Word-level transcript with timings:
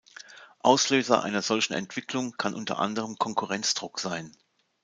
Auslöser 0.63 1.21
einer 1.21 1.43
solchen 1.43 1.73
Entwicklung 1.73 2.35
kann 2.35 2.55
unter 2.55 2.79
anderem 2.79 3.17
Konkurrenzdruck 3.19 3.99
sein. 3.99 4.35